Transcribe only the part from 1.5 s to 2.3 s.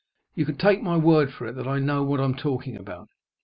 that I know what